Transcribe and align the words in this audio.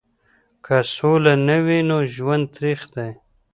که 0.65 0.77
سوله 0.93 1.33
نه 1.47 1.57
وي 1.65 1.79
نو 1.89 1.97
ژوند 2.13 2.45
تریخ 2.55 2.81
دی. 2.93 3.11